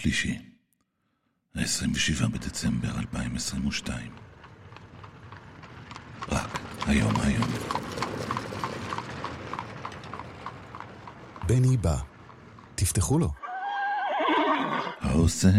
[0.00, 0.38] שלישי,
[1.54, 4.12] ה-27 בדצמבר 2022.
[6.28, 7.48] רק היום היום.
[11.46, 11.96] בני בא.
[12.74, 13.30] תפתחו לו.
[15.00, 15.52] העושה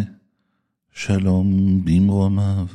[0.91, 2.67] שלום במרומיו.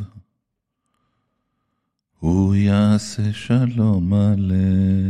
[2.19, 5.07] הוא יעשה שלום עלינו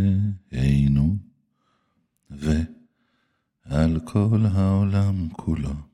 [2.31, 5.94] ועל כל העולם כולו.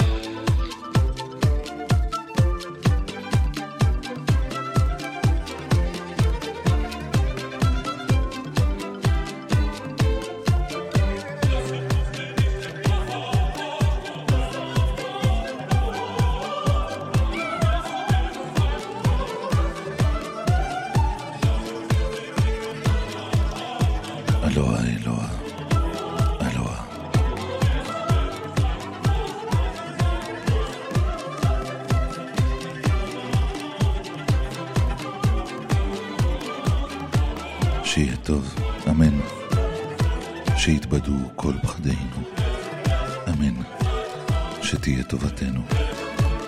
[45.21, 45.61] שתהיה טובתנו,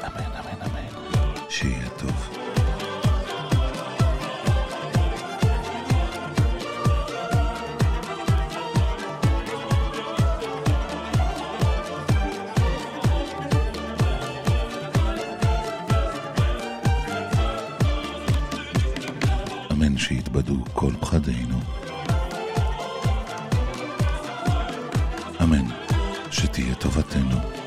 [0.05, 1.49] אמן, אמן, אמן.
[1.49, 2.37] שיהיה טוב.
[19.71, 21.59] אמן שיתבדו כל פחדינו.
[25.41, 25.65] אמן
[26.31, 27.62] שתהיה טובתנו.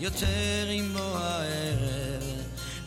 [0.00, 2.22] יותר עם בוא הערב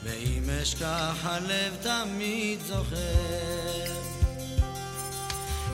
[0.04, 3.94] ואם אשכח הלב תמיד זוכר.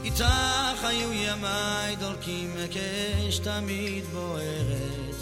[0.03, 5.15] איתך היו ימיי דולקים כאש תמיד בוערת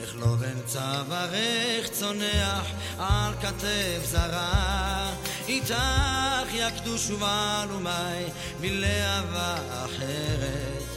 [0.00, 2.66] איך לא בין צווארך צונח
[2.98, 5.14] על כתף זרה.
[5.48, 8.24] איתך יקדו שוב אלומי
[8.60, 9.54] מלהבה
[9.84, 10.88] אחרת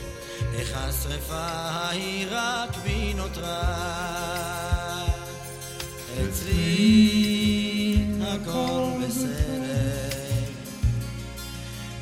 [0.54, 4.21] איך השרפה ההיא רק בי נותרה
[6.20, 10.08] אצלי הכל בסדר.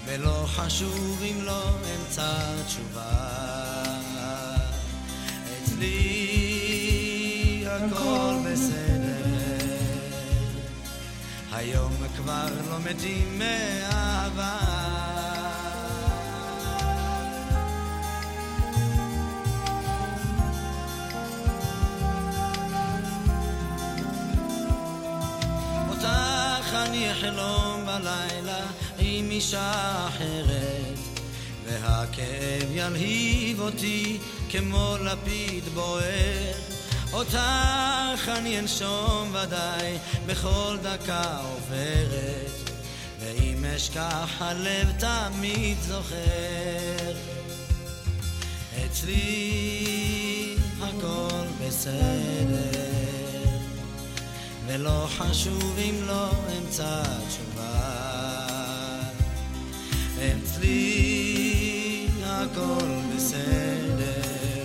[0.06, 3.10] ולא חשוב אם לא אמצא תשובה.
[5.62, 9.76] אצלי הכל בסדר.
[11.52, 14.79] היום כבר לא מתים מאהבה
[27.30, 28.66] אחלום בלילה
[28.98, 30.98] עם אישה אחרת
[31.64, 34.18] והכאב ילהיב אותי
[34.50, 36.52] כמו לפיד בוער.
[37.12, 42.70] אותך אני אנשום ודאי בכל דקה עוברת
[43.20, 47.12] ואם אשכח הלב תמיד זוכר.
[48.86, 52.79] אצלי הכל בסדר
[54.72, 57.70] ולא חשוב אם לא אמצא תשובה.
[60.18, 62.86] אצלי הכל
[63.16, 64.64] בסדר.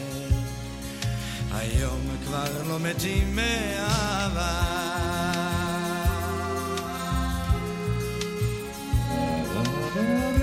[1.54, 4.76] היום כבר לא מתים מאהבה.
[9.56, 10.35] מתים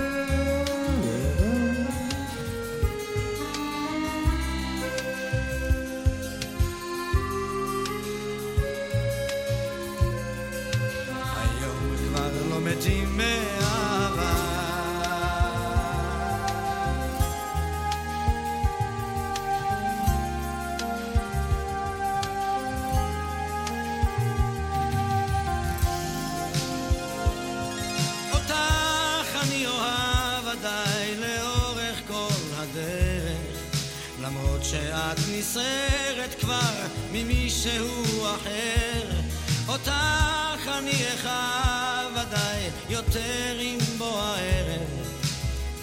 [35.39, 36.71] נסערת כבר
[37.11, 39.21] ממישהו אחר.
[39.67, 44.87] אותך אני אחב עדיין יותר עם בוא הערב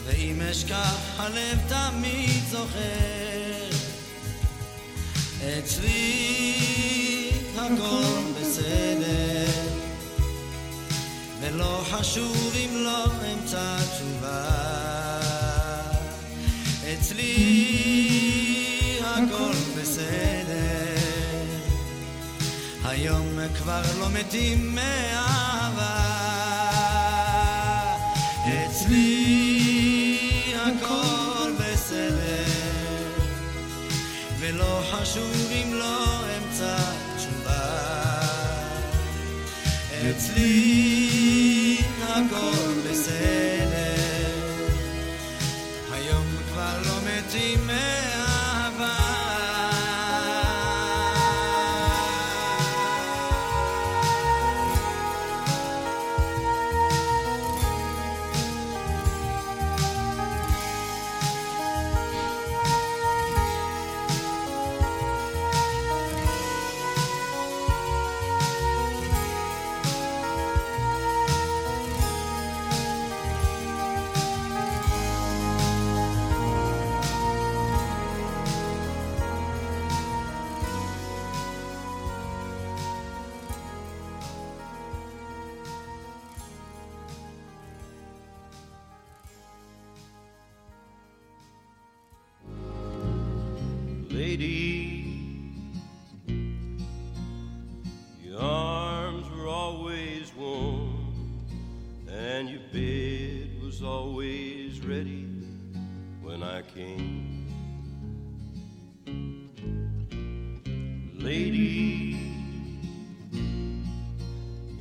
[0.05, 3.69] ואם אשכח הלב תמיד זוכר.
[5.59, 9.51] אצלי הכל בסדר
[11.41, 14.81] ולא חשוב אם לא אמצא תשובה.
[16.93, 17.90] אצלי
[22.91, 26.01] היום כבר לא מתים מאהבה.
[28.67, 29.55] אצלי
[30.57, 32.45] הכל בסדר
[34.39, 36.77] ולא חשוב אם לא אמצא
[37.17, 37.81] תשובה.
[40.11, 41.00] אצלי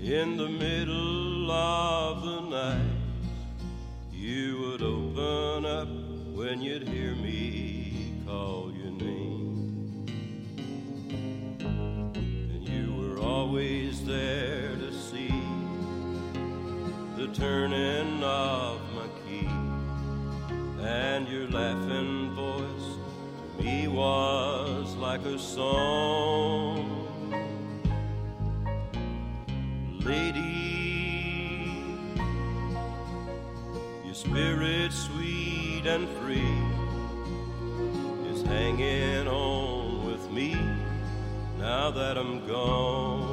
[0.10, 2.98] in the middle of the night,
[4.12, 5.88] you would open up
[6.34, 10.08] when you'd hear me call your name.
[11.60, 15.44] And you were always there to see
[17.16, 19.48] the turning of my key.
[20.82, 22.98] And your laughing voice
[23.38, 26.89] to me was like a song.
[34.20, 36.58] Spirit sweet and free
[38.30, 40.58] is hanging on with me
[41.58, 43.29] now that I'm gone.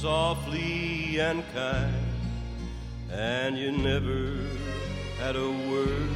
[0.00, 1.92] Softly and kind,
[3.10, 4.38] and you never
[5.18, 6.10] had a word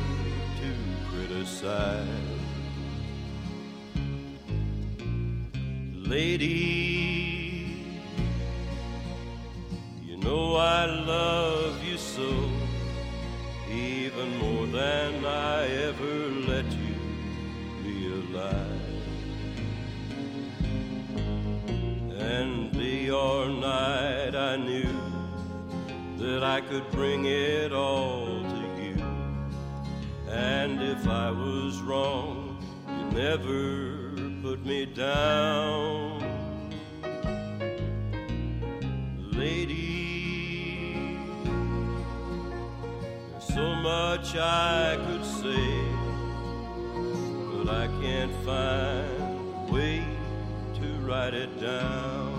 [0.61, 0.71] to
[1.11, 2.07] criticize.
[5.97, 7.75] Lady,
[10.05, 12.31] you know I love you so,
[13.69, 16.95] even more than I ever let you
[17.83, 18.82] realize.
[26.23, 28.95] That I could bring it all to you.
[30.29, 36.23] And if I was wrong, you never put me down.
[39.33, 41.19] Lady,
[43.33, 45.75] there's so much I could say,
[47.51, 50.05] but I can't find a way
[50.75, 52.32] to write it down.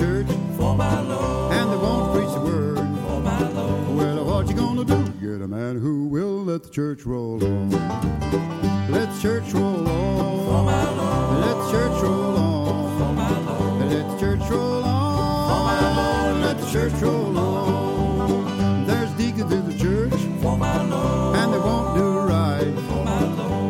[0.00, 1.52] Preachers in the church.
[1.52, 2.76] And they won't preach the word.
[2.76, 3.96] for my Lord.
[3.96, 5.02] Well, what you gonna do?
[5.20, 7.70] Get a man who will let the church roll on.
[8.90, 10.66] Let the church roll on.
[11.40, 13.16] Let the church roll on.
[13.88, 16.40] Let the church roll on.
[16.40, 18.86] Let the church roll on.
[18.86, 20.12] There's deacons in the church.
[20.12, 22.74] And they won't do right.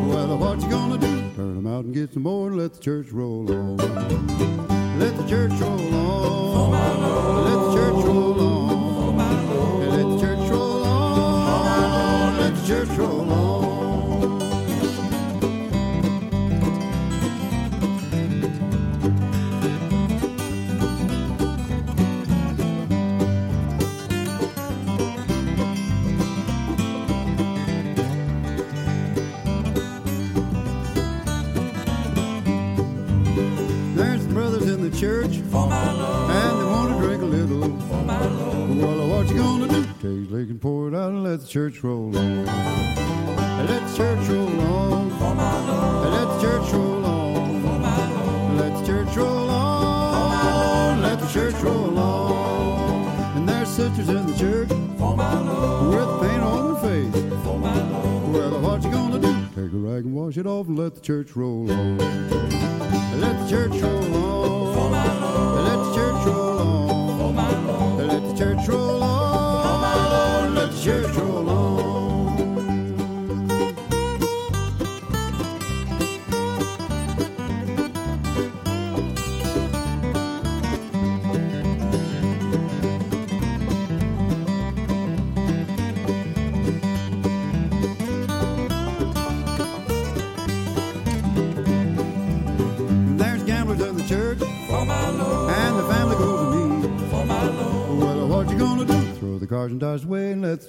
[0.07, 1.07] Well, what you gonna do?
[1.35, 4.80] Turn them out and get some more and let the church roll on.
[5.01, 6.71] Let the church roll on.
[7.43, 9.17] Let the church roll on.
[9.89, 12.37] Let the church roll on.
[12.37, 13.20] Let the church roll.
[41.51, 42.45] Let church roll on.
[42.45, 45.09] Let church roll on.
[46.09, 48.57] Let the church roll on.
[48.57, 51.01] Let the church roll on.
[51.01, 53.35] Let the church roll on.
[53.35, 57.15] And there's sisters in the church with paint on their face.
[58.31, 59.33] Well, what you gonna do?
[59.53, 61.97] Take a rag and wash it off and let the church roll on.
[63.19, 64.91] Let the church roll on.
[65.65, 65.90] Let the church roll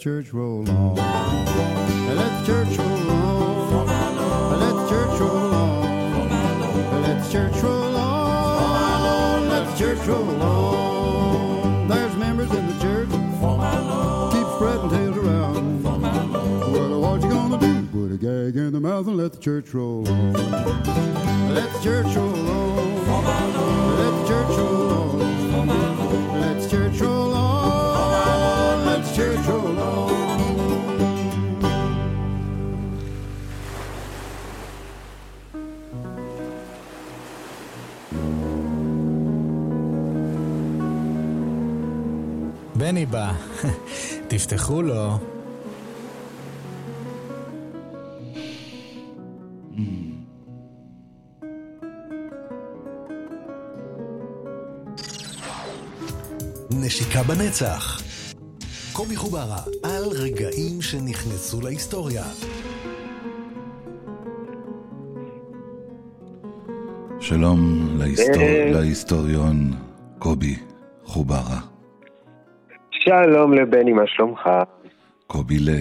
[0.02, 0.96] church roll on.
[0.96, 3.86] Let the church roll on.
[4.58, 7.02] Let the church roll on.
[7.02, 9.48] Let the church roll on.
[9.48, 11.86] Let the church roll on.
[11.86, 13.10] There's members in the church.
[14.32, 15.84] Keep spreading tails around.
[15.84, 17.86] Well, what you gonna do?
[17.92, 20.32] Put a gag in the mouth and let the church roll on.
[21.54, 23.06] Let the church roll on.
[23.98, 25.68] Let the church roll on.
[26.40, 28.21] Let the church roll on.
[42.92, 43.32] בני בא,
[44.28, 45.18] תפתחו לו.
[56.70, 58.02] נשיקה בנצח.
[58.92, 62.24] קובי חוברה על רגעים שנכנסו להיסטוריה.
[67.20, 68.42] שלום להיסטור...
[68.42, 68.70] אה.
[68.72, 69.72] להיסטוריון
[70.18, 70.56] קובי
[71.04, 71.71] חוברה.
[73.04, 74.50] שלום לבני, מה שלומך?
[75.26, 75.80] קובילה.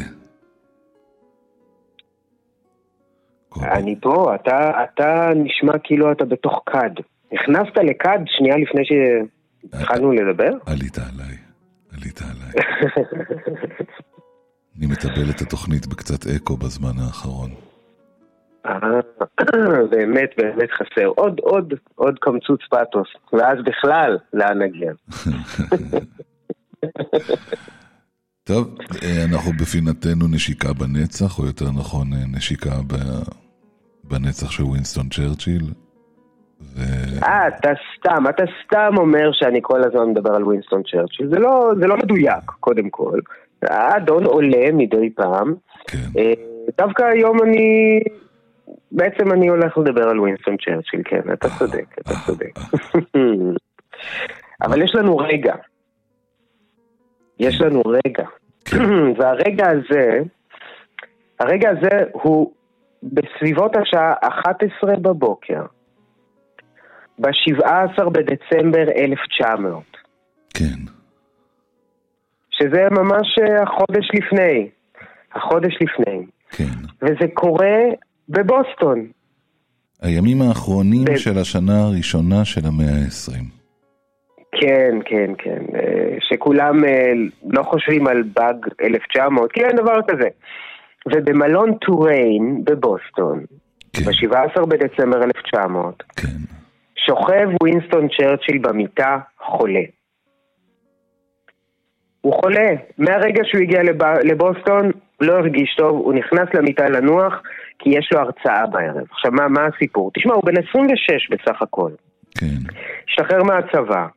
[3.50, 3.68] קובי.
[3.68, 6.90] אני פה, אתה, אתה נשמע כאילו אתה בתוך כד.
[7.32, 10.52] נכנסת לכד שנייה לפני שהתחלנו לדבר?
[10.66, 11.38] עלית עליי,
[11.94, 12.54] עלית עליי.
[14.78, 17.50] אני מטבל את התוכנית בקצת אקו בזמן האחרון.
[18.66, 18.72] אה,
[19.92, 21.06] באמת, באמת חסר.
[21.06, 24.92] עוד, עוד, עוד קמצוץ פתוס, ואז בכלל, לאן נגיע?
[28.44, 32.72] טוב, אה, אנחנו בפינתנו נשיקה בנצח, או יותר נכון אה, נשיקה.
[34.04, 35.64] בנצח של ווינסטון צ'רצ'יל.
[36.62, 36.80] ו...
[37.24, 41.30] אה, אתה סתם, אתה סתם אומר שאני כל הזמן מדבר על ווינסטון צ'רצ'יל.
[41.30, 43.20] זה לא, זה לא מדויק, קודם כל.
[43.62, 45.54] האדון עולה מדי פעם.
[45.88, 46.34] כן, אה,
[46.78, 48.00] דווקא היום אני...
[48.92, 52.60] בעצם אני הולך לדבר על ווינסטון צ'רצ'יל, כן, אתה צודק, אתה צודק.
[54.64, 55.56] אבל יש לנו רגע.
[57.42, 58.26] יש לנו רגע.
[58.66, 58.78] כן.
[59.18, 60.20] והרגע הזה,
[61.40, 62.52] הרגע הזה הוא
[63.04, 65.62] בסביבות השעה 11 בבוקר,
[67.20, 69.84] ב-17 בדצמבר 1900,
[70.54, 70.80] כן,
[72.52, 74.70] שזה ממש אה, החודש לפני.
[75.36, 76.26] החודש לפני.
[76.50, 76.86] כן.
[77.02, 77.78] וזה קורה
[78.30, 79.08] בבוסטון.
[80.02, 83.61] הימים האחרונים ב- של השנה הראשונה של המאה ה-20.
[84.52, 85.64] כן, כן, כן.
[85.76, 87.12] אה, שכולם אה,
[87.50, 90.28] לא חושבים על באג 1900, כי אין דבר כזה.
[91.14, 93.44] ובמלון טוריין בבוסטון,
[93.94, 96.28] כן, ב-17 בדצמבר 1900, כן.
[97.06, 99.84] שוכב ווינסטון צ'רצ'יל במיטה חולה.
[102.22, 102.70] הוא חולה.
[102.98, 104.04] מהרגע שהוא הגיע לב...
[104.24, 107.42] לבוסטון, לא הרגיש טוב, הוא נכנס למיטה לנוח,
[107.80, 109.06] כי יש לו הרצאה בערב.
[109.12, 110.12] עכשיו, מה, מה הסיפור?
[110.14, 111.92] תשמע, הוא בן 26 בסך הכל.
[112.38, 112.56] כן,
[113.10, 114.08] השתחרר מהצבא.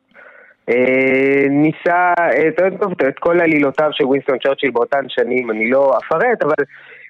[0.69, 2.13] אה, ניסה
[2.47, 6.65] את, טוב, את כל עלילותיו של ווינסטון צ'רצ'יל באותן שנים, אני לא אפרט, אבל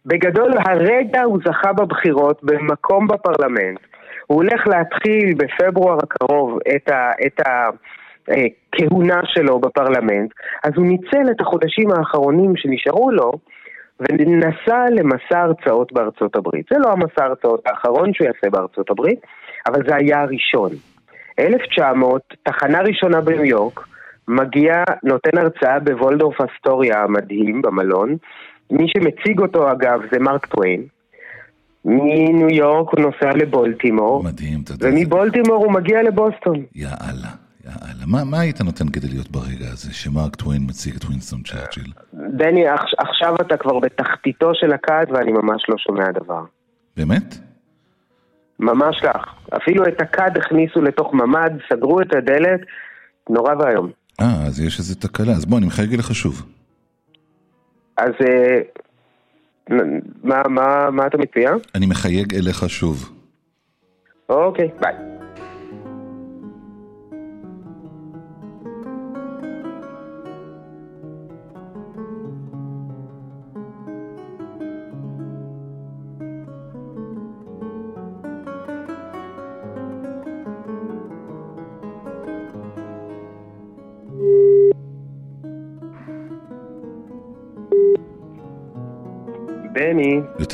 [0.06, 3.80] בגדול הרגע הוא זכה בבחירות במקום בפרלמנט.
[4.28, 7.12] הוא הולך להתחיל בפברואר הקרוב את ה...
[7.26, 7.70] את ה
[8.30, 10.32] אה, כהונה שלו בפרלמנט,
[10.64, 13.32] אז הוא ניצל את החודשים האחרונים שנשארו לו
[14.00, 16.66] ונסע למסע הרצאות בארצות הברית.
[16.74, 19.20] זה לא המסע ההרצאות האחרון שהוא יעשה בארצות הברית,
[19.68, 20.70] אבל זה היה הראשון.
[21.40, 23.88] 1900, תחנה ראשונה בניו יורק,
[24.28, 28.18] מגיע, נותן הרצאה בוולדורף אסטוריה המדהים במלון.
[28.72, 30.84] מי שמציג אותו אגב זה מרק טוויין.
[31.86, 34.88] מניו יורק הוא נוסע לבולטימור, מדהים, אתה יודע.
[34.90, 36.64] ומבולטימור הוא מגיע לבוסטון.
[36.76, 37.30] יאללה,
[37.66, 38.06] יאללה.
[38.08, 41.92] מה, מה היית נותן כדי להיות ברגע הזה, שמרק טוויין מציג את ווינסטון צ'רצ'יל?
[42.14, 46.42] דני, עכ- עכשיו אתה כבר בתחתיתו של הכד ואני ממש לא שומע דבר.
[46.98, 47.36] באמת?
[48.60, 49.36] ממש כך.
[49.58, 52.60] אפילו את הכד הכניסו לתוך ממ"ד, סגרו את הדלת,
[53.30, 53.92] נורא ואיום.
[54.22, 55.32] אה, אז יש איזה תקלה.
[55.32, 56.46] אז בוא, אני מחייג לך שוב.
[57.98, 58.62] אז אה,
[60.24, 61.52] מה, מה, מה אתה מציע?
[61.76, 63.12] אני מחייג אליך שוב.
[64.30, 65.25] אוקיי, ביי.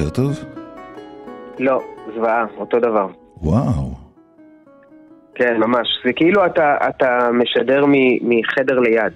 [0.04, 0.40] יותר טוב?
[1.60, 1.80] לא,
[2.16, 3.08] זוועה, אותו דבר.
[3.38, 3.94] וואו.
[5.36, 5.88] כן, ממש.
[6.06, 9.14] זה כאילו אתה, אתה משדר מ- מחדר ליד.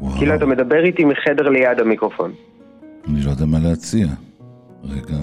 [0.00, 0.18] וואו.
[0.18, 2.32] כאילו אתה מדבר איתי מחדר ליד המיקרופון.
[3.08, 4.06] אני לא יודע מה להציע.
[4.84, 5.16] רגע.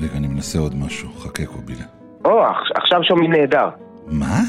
[0.00, 1.08] רגע, אני מנסה עוד משהו.
[1.08, 1.84] חכה קובילה.
[2.24, 3.68] או, עכ- עכשיו שומעים נהדר.
[4.06, 4.40] מה?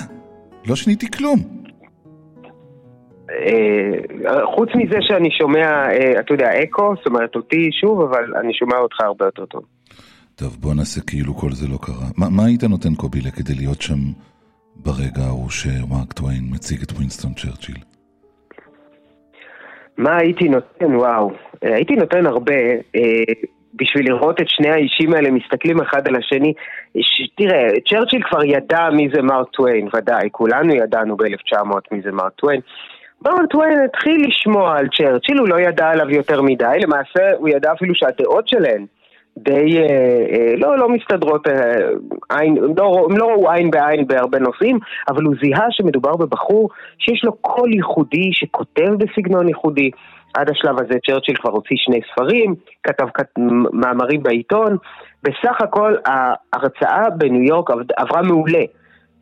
[0.66, 1.63] לא שיניתי כלום.
[3.46, 8.54] אה, חוץ מזה שאני שומע, אה, אתה יודע, אקו, זאת אומרת אותי שוב, אבל אני
[8.54, 9.64] שומע אותך הרבה יותר טוב.
[10.36, 12.08] טוב, בוא נעשה כאילו כל זה לא קרה.
[12.18, 14.00] מה, מה היית נותן קובילה כדי להיות שם
[14.76, 17.78] ברגע ההוא שמרק טוויין מציג את ווינסטון צ'רצ'יל?
[19.98, 20.96] מה הייתי נותן?
[20.96, 21.32] וואו.
[21.64, 22.54] אה, הייתי נותן הרבה
[22.96, 23.34] אה,
[23.76, 26.54] בשביל לראות את שני האישים האלה מסתכלים אחד על השני.
[27.02, 32.12] ש, תראה, צ'רצ'יל כבר ידע מי זה מרק טוויין, ודאי, כולנו ידענו ב-1900 מי זה
[32.12, 32.62] מרק טוויין.
[33.26, 37.72] מרק טוויין התחיל לשמוע על צ'רצ'יל, הוא לא ידע עליו יותר מדי, למעשה הוא ידע
[37.74, 38.86] אפילו שהדעות שלהן
[39.38, 39.84] די אה,
[40.32, 41.54] אה, לא, לא מסתדרות, אה,
[42.30, 47.24] עין, לא, הם לא ראו עין בעין בהרבה נושאים, אבל הוא זיהה שמדובר בבחור שיש
[47.24, 49.92] לו קול ייחודי, שכותב בסגנון ייחודי.
[50.34, 53.40] עד השלב הזה צ'רצ'יל כבר הוציא שני ספרים, כתב כת-
[53.74, 54.78] מאמרים בעיתון.
[55.24, 58.64] בסך הכל ההרצאה בניו יורק עברה מעולה.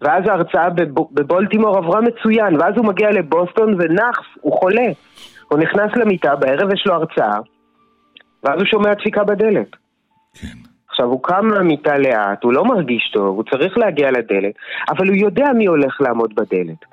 [0.02, 4.88] ואז ההרצאה בב- בבולטימור עברה מצוין, ואז הוא מגיע לבוסטון ונח, הוא חולה.
[5.52, 7.40] הוא נכנס למיטה, בערב יש לו הרצאה,
[8.44, 9.68] ואז הוא שומע דפיקה בדלת.
[10.34, 10.48] כן.
[10.90, 14.54] עכשיו, הוא קם מהמיטה לאט, הוא לא מרגיש טוב, הוא צריך להגיע לדלת,
[14.90, 16.86] אבל הוא יודע מי הולך לעמוד בדלת.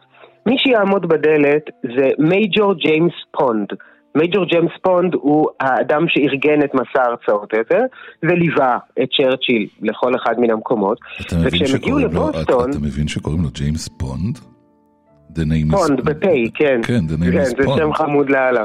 [0.46, 3.68] מי שיעמוד בדלת זה מייג'ור ג'יימס פונד.
[4.14, 7.80] מייג'ור ג'יימס פונד הוא האדם שארגן את מסע ההרצאות הזה,
[8.22, 10.98] וליווה את צ'רצ'יל לכל אחד מן המקומות.
[11.42, 14.38] וכשהם הגיעו לבוסטון, אתה מבין שקוראים לו ג'יימס פונד?
[15.32, 16.80] The name is- פונד, בפיי, כן.
[16.84, 17.76] כן, the name כן, is זה.
[17.78, 18.64] שם חמוד לאללה.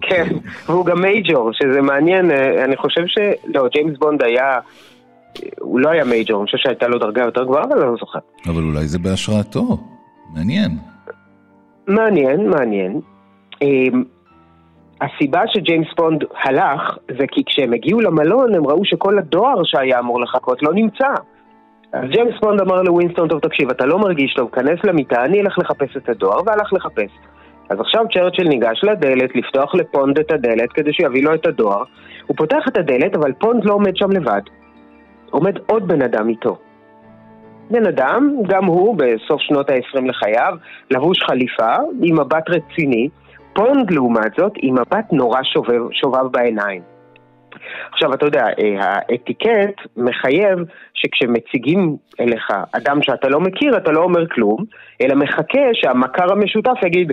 [0.00, 0.26] כן,
[0.68, 3.18] והוא גם מייג'ור, שזה מעניין, אה, אני חושב ש...
[3.54, 4.58] לא, ג'יימס בונד היה...
[5.60, 8.18] הוא לא היה מייג'ור, אני חושב שהייתה לו דרגה יותר גבוהה, אבל אני לא זוכר.
[8.46, 9.78] אבל אולי זה בהשראתו.
[10.34, 10.70] מעניין.
[11.86, 13.00] מעניין, מעניין.
[15.00, 20.20] הסיבה שג'יימס פונד הלך, זה כי כשהם הגיעו למלון הם ראו שכל הדואר שהיה אמור
[20.20, 21.08] לחכות לא נמצא.
[21.92, 25.58] אז ג'יימס פונד אמר לווינסטון, טוב תקשיב, אתה לא מרגיש טוב, כנס למיטה, אני אלך
[25.58, 27.10] לחפש את הדואר, והלך לחפש.
[27.68, 31.82] אז עכשיו צ'רצ'יל ניגש לדלת, לפתוח לפונד את הדלת כדי שיביא לו את הדואר.
[32.26, 34.40] הוא פותח את הדלת, אבל פונד לא עומד שם לבד.
[35.30, 36.58] עומד עוד בן אדם איתו.
[37.70, 40.54] בן אדם, גם הוא בסוף שנות ה-20 לחייו,
[40.90, 43.08] לבוש חליפה, עם מבט רציני,
[43.58, 46.82] פונד לעומת זאת, עם מבט נורא שובב, שובב בעיניים.
[47.92, 50.58] עכשיו, אתה יודע, אה, האטיקט מחייב
[50.94, 54.64] שכשמציגים אליך אדם שאתה לא מכיר, אתה לא אומר כלום,
[55.00, 57.12] אלא מחכה שהמכר המשותף יגיד,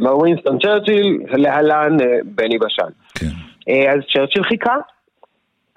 [0.00, 2.90] מר ווינסטון צ'רצ'יל, להלן אה, בני בשן.
[3.14, 3.26] כן.
[3.68, 4.74] אה, אז צ'רצ'יל חיכה,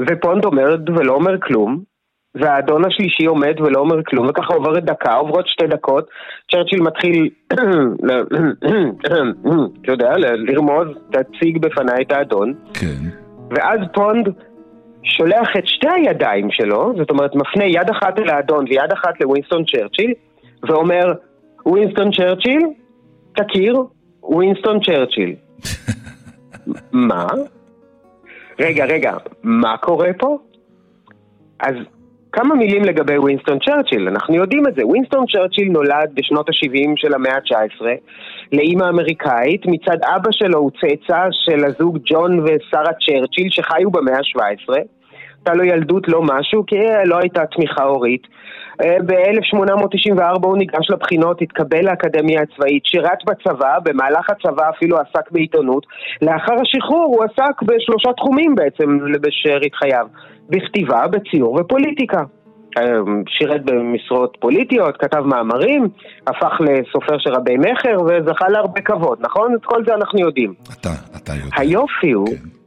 [0.02, 1.84] ופונד עומד ולא אומר כלום,
[2.40, 6.10] והאדון השלישי עומד ולא אומר כלום, וככה עוברת דקה, עוברות שתי דקות,
[6.52, 7.30] צ'רצ'יל מתחיל,
[9.82, 13.10] אתה יודע, לרמוז, תציג בפניי את האדון, כן.
[13.50, 14.30] ואז פונד
[15.04, 19.64] שולח את שתי הידיים שלו, זאת אומרת מפנה יד אחת אל האדון ויד אחת לווינסטון
[19.66, 20.14] צ'רצ'יל,
[20.64, 21.14] ואומר,
[21.66, 22.62] ווינסטון צ'רצ'יל,
[23.36, 23.76] תכיר,
[24.24, 25.36] ווינסטון צ'רצ'יל.
[26.92, 27.28] מה?
[28.60, 30.38] רגע, רגע, מה קורה פה?
[31.60, 31.76] אז
[32.38, 34.86] כמה מילים לגבי ווינסטון צ'רצ'יל, אנחנו יודעים את זה.
[34.86, 37.86] ווינסטון צ'רצ'יל נולד בשנות ה-70 של המאה ה-19
[38.52, 44.74] לאימא אמריקאית, מצד אבא שלו הוא צאצא של הזוג ג'ון ושרה צ'רצ'יל שחיו במאה ה-17.
[45.36, 48.28] הייתה לו ילדות לא משהו, כי לא הייתה תמיכה הורית.
[48.82, 55.86] אה, ב-1894 הוא ניגש לבחינות, התקבל לאקדמיה הצבאית, שירת בצבא, במהלך הצבא אפילו עסק בעיתונות.
[56.22, 60.08] לאחר השחרור הוא עסק בשלושה תחומים בעצם בשארית חייו,
[60.50, 62.24] בכתיבה, בציור ופוליטיקה.
[62.78, 62.84] אה,
[63.28, 65.88] שירת במשרות פוליטיות, כתב מאמרים,
[66.28, 69.56] הפך לסופר של רבי מכר וזכה להרבה כבוד, נכון?
[69.56, 70.54] את כל זה אנחנו יודעים.
[70.64, 71.56] אתה, אתה יודע.
[71.58, 72.58] היופי הוא, כן.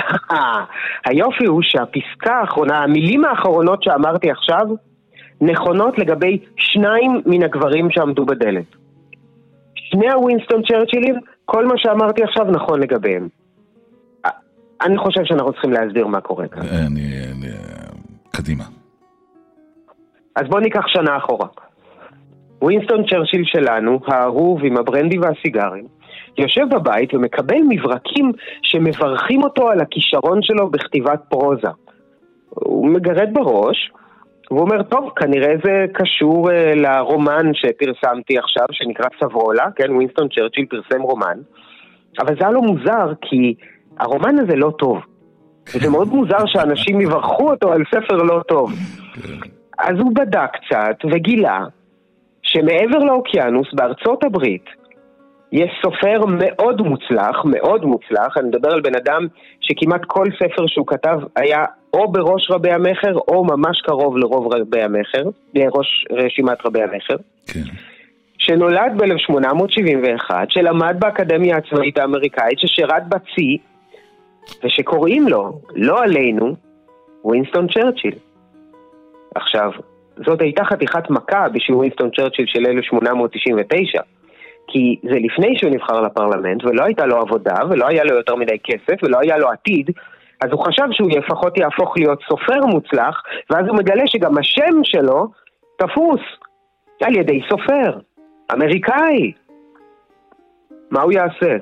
[1.10, 4.66] היופי הוא שהפסקה האחרונה, המילים האחרונות שאמרתי עכשיו,
[5.42, 8.64] נכונות לגבי שניים מן הגברים שעמדו בדלת.
[9.74, 13.28] שני הווינסטון צ'רצ'ילים, כל מה שאמרתי עכשיו נכון לגביהם.
[14.82, 16.62] אני חושב שאנחנו צריכים להסביר מה קורה כאן.
[16.62, 17.02] אני,
[17.32, 17.48] אני,
[18.30, 18.64] קדימה.
[20.36, 21.46] אז בואו ניקח שנה אחורה.
[22.62, 25.84] ווינסטון צ'רצ'יל שלנו, האהוב עם הברנדי והסיגרים,
[26.38, 31.68] יושב בבית ומקבל מברקים שמברכים אותו על הכישרון שלו בכתיבת פרוזה.
[32.48, 33.92] הוא מגרד בראש,
[34.52, 40.66] והוא אומר, טוב, כנראה זה קשור אה, לרומן שפרסמתי עכשיו, שנקרא סברולה, כן, ווינסטון צ'רצ'יל
[40.70, 41.38] פרסם רומן,
[42.20, 43.54] אבל זה היה לו מוזר, כי
[43.98, 44.98] הרומן הזה לא טוב.
[45.74, 48.72] וזה מאוד מוזר שאנשים יברכו אותו על ספר לא טוב.
[49.78, 51.64] אז הוא בדק קצת וגילה
[52.42, 54.64] שמעבר לאוקיינוס, בארצות הברית,
[55.52, 59.26] יש סופר מאוד מוצלח, מאוד מוצלח, אני מדבר על בן אדם
[59.60, 64.82] שכמעט כל ספר שהוא כתב היה או בראש רבי המכר או ממש קרוב לרוב רבי
[64.82, 65.22] המכר,
[65.54, 67.60] לראש רשימת רבי המכר, כן.
[68.38, 73.58] שנולד ב-1871, שלמד באקדמיה הצבאית האמריקאית, ששירת בצי,
[74.64, 76.54] ושקוראים לו, לא עלינו,
[77.24, 78.14] ווינסטון צ'רצ'יל.
[79.34, 79.70] עכשיו,
[80.26, 84.02] זאת הייתה חתיכת מכה בשביל ווינסטון צ'רצ'יל של 1899,
[84.68, 88.58] כי זה לפני שהוא נבחר לפרלמנט, ולא הייתה לו עבודה, ולא היה לו יותר מדי
[88.64, 89.90] כסף, ולא היה לו עתיד,
[90.42, 95.28] אז הוא חשב שהוא לפחות יהפוך להיות סופר מוצלח, ואז הוא מגלה שגם השם שלו
[95.78, 96.20] תפוס
[97.02, 97.98] על ידי סופר,
[98.52, 99.32] אמריקאי.
[100.90, 101.56] מה הוא יעשה?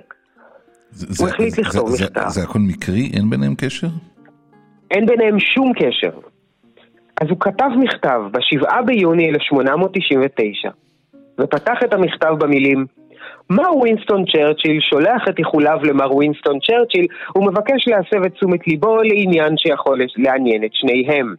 [0.90, 2.28] זה, הוא החליט זה- לכתוב זה- מכתב.
[2.28, 3.10] זה הכל מקרי?
[3.14, 3.86] אין ביניהם קשר?
[4.90, 6.10] אין ביניהם שום קשר.
[7.20, 10.70] אז הוא כתב מכתב ב-7 ביוני 1899,
[11.40, 12.86] ופתח את המכתב במילים
[13.50, 17.06] מר ווינסטון צ'רצ'יל שולח את איחוליו למר ווינסטון צ'רצ'יל
[17.36, 21.34] ומבקש להסב את תשומת ליבו לעניין שיכול לעניין את שניהם.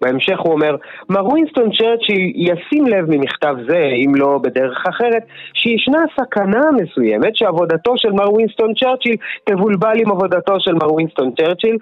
[0.00, 0.76] בהמשך הוא אומר,
[1.08, 5.22] מר ווינסטון צ'רצ'יל ישים לב ממכתב זה, אם לא בדרך אחרת,
[5.54, 11.76] שישנה סכנה מסוימת שעבודתו של מר ווינסטון צ'רצ'יל תבולבל עם עבודתו של מר ווינסטון צ'רצ'יל,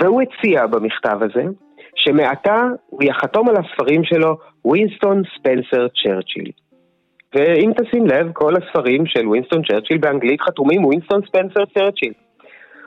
[0.00, 1.42] והוא הציע במכתב הזה,
[1.96, 6.50] שמעתה הוא יחתום על הספרים שלו ווינסטון ספנסר צ'רצ'יל.
[7.34, 12.12] ואם תשים לב, כל הספרים של ווינסטון צ'רצ'יל באנגלית חתומים ווינסטון ספנסר צ'רצ'יל.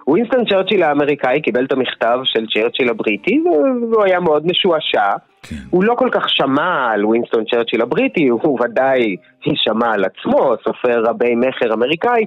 [0.07, 5.11] ווינסטון צ'רצ'יל האמריקאי קיבל את המכתב של צ'רצ'יל הבריטי והוא היה מאוד משועשע.
[5.43, 5.55] כן.
[5.69, 11.01] הוא לא כל כך שמע על ווינסטון צ'רצ'יל הבריטי, הוא ודאי שמע על עצמו, סופר
[11.03, 12.25] רבי מכר אמריקאי.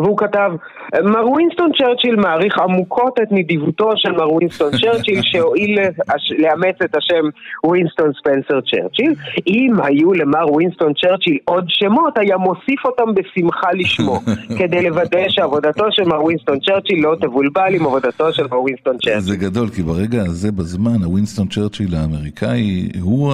[0.00, 0.50] והוא כתב,
[1.04, 5.78] מר ווינסטון צ'רצ'יל מעריך עמוקות את נדיבותו של מר ווינסטון צ'רצ'יל שהואיל
[6.38, 7.24] לאמץ את השם
[7.64, 9.14] ווינסטון ספנסר צ'רצ'יל.
[9.46, 14.20] אם היו למר ווינסטון צ'רצ'יל עוד שמות, היה מוסיף אותם בשמחה לשמו,
[14.58, 19.20] כדי לוודא שעבודתו של מר ווינסטון צ'רצ'יל לא תבולבל עם עבודתו של מר ווינסטון צ'רצ'יל.
[19.20, 23.32] זה גדול, כי ברגע הזה בזמן, הווינסטון צ'רצ'יל האמריקאי הוא.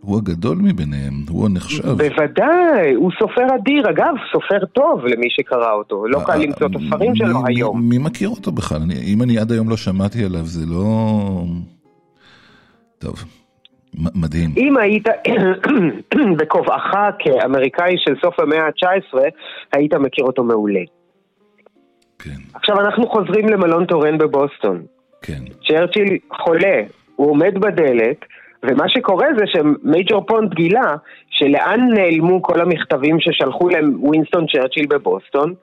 [0.00, 1.88] הוא הגדול מביניהם, הוא הנחשב.
[1.88, 7.16] בוודאי, הוא סופר אדיר, אגב, סופר טוב למי שקרא אותו, לא קל למצוא את הספרים
[7.16, 7.88] שלו היום.
[7.88, 8.78] מי, מכיר אותו בכלל?
[9.06, 11.42] אם אני עד היום לא שמעתי עליו, זה לא...
[12.98, 13.24] טוב,
[13.94, 14.50] מדהים.
[14.56, 15.06] אם היית
[16.38, 19.18] בכובעך כאמריקאי של סוף המאה ה-19,
[19.72, 20.82] היית מכיר אותו מעולה.
[22.18, 24.82] כן, עכשיו אנחנו חוזרים למלון טוריין בבוסטון.
[25.22, 25.42] כן.
[25.68, 26.82] צ'רצ'יל חולה,
[27.16, 28.24] הוא עומד בדלת,
[28.62, 30.96] ומה שקורה זה שמייג'ור פונד גילה
[31.30, 35.54] לאן נעלמו כל המכתבים ששלחו להם ווינסטון צ'רצ'יל בבוסטון?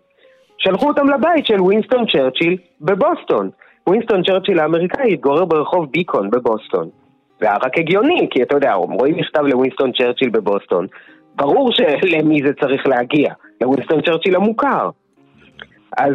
[0.57, 3.49] שלחו אותם לבית של ווינסטון צ'רצ'יל בבוסטון.
[3.87, 6.89] ווינסטון צ'רצ'יל האמריקאי התגורר ברחוב ביקון בבוסטון.
[7.39, 10.87] זה היה רק הגיוני, כי אתה יודע, רואים מכתב לווינסטון צ'רצ'יל בבוסטון,
[11.35, 14.89] ברור שלמי זה צריך להגיע, לווינסטון צ'רצ'יל המוכר.
[15.97, 16.13] אז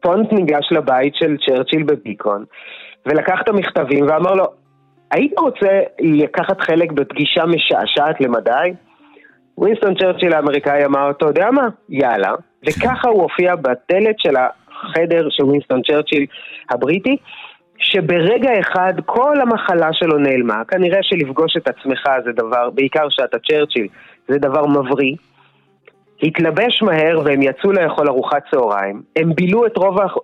[0.00, 2.44] פונד ניגש לבית של צ'רצ'יל בביקון,
[3.06, 4.44] ולקח את המכתבים ואמר לו,
[5.10, 8.72] היית רוצה לקחת חלק בפגישה משעשעת למדי?
[9.58, 11.68] ווינסטון צ'רצ'יל האמריקאי אמר, אתה יודע מה?
[11.88, 12.32] יאללה.
[12.66, 16.26] וככה הוא הופיע בדלת של החדר של ווינסטון צ'רצ'יל
[16.70, 17.16] הבריטי,
[17.78, 20.64] שברגע אחד כל המחלה שלו נעלמה.
[20.68, 23.86] כנראה שלפגוש את עצמך זה דבר, בעיקר שאתה צ'רצ'יל,
[24.28, 25.14] זה דבר מבריא.
[26.22, 29.02] התלבש מהר והם יצאו לאכול ארוחת צהריים.
[29.16, 30.18] הם בילו את רוב האח-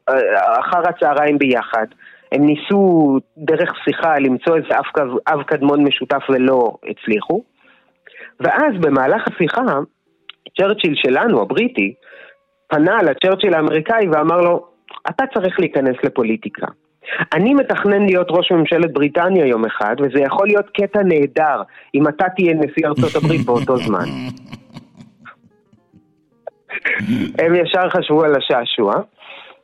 [0.60, 1.86] אחר הצהריים ביחד.
[2.32, 4.84] הם ניסו דרך שיחה למצוא איזה אב,
[5.26, 7.42] אב קדמון משותף ולא הצליחו.
[8.40, 9.62] ואז במהלך השיחה,
[10.58, 11.94] צ'רצ'יל שלנו, הבריטי,
[12.68, 14.66] פנה לצ'רצ'יל האמריקאי ואמר לו,
[15.08, 16.66] אתה צריך להיכנס לפוליטיקה.
[17.34, 21.62] אני מתכנן להיות ראש ממשלת בריטניה יום אחד, וזה יכול להיות קטע נהדר
[21.94, 24.04] אם אתה תהיה נשיא ארצות הברית באותו זמן.
[27.42, 28.92] הם ישר חשבו על השעשוע.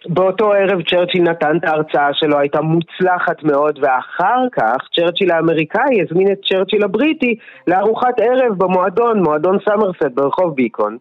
[0.08, 6.32] באותו ערב צ'רצ'יל נתן את ההרצאה שלו, הייתה מוצלחת מאוד, ואחר כך צ'רצ'יל האמריקאי הזמין
[6.32, 10.96] את צ'רצ'יל הבריטי לארוחת ערב במועדון, מועדון סמרסט ברחוב ביקון.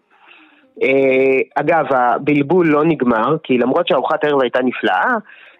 [0.83, 5.15] אה, אגב, הבלבול לא נגמר, כי למרות שארוחת הערב הייתה נפלאה,